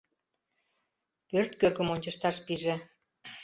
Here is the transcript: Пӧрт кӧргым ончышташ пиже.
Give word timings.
Пӧрт 1.29 1.51
кӧргым 1.59 1.87
ончышташ 1.93 2.35
пиже. 2.45 2.75